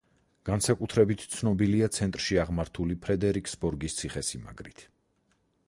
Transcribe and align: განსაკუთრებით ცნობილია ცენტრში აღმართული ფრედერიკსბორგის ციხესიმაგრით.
განსაკუთრებით 0.49 1.25
ცნობილია 1.33 1.89
ცენტრში 1.99 2.39
აღმართული 2.45 2.97
ფრედერიკსბორგის 3.05 3.99
ციხესიმაგრით. 4.01 4.83